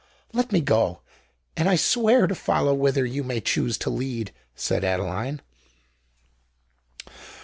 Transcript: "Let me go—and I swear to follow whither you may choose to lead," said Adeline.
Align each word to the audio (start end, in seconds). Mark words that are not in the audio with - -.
"Let 0.33 0.51
me 0.51 0.61
go—and 0.61 1.69
I 1.69 1.75
swear 1.75 2.25
to 2.25 2.33
follow 2.33 2.73
whither 2.73 3.05
you 3.05 3.23
may 3.23 3.39
choose 3.39 3.77
to 3.77 3.91
lead," 3.91 4.33
said 4.55 4.83
Adeline. 4.83 5.43